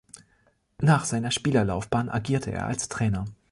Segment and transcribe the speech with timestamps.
[0.79, 3.25] Nach seiner Spielerlaufbahn agierte er als Trainer.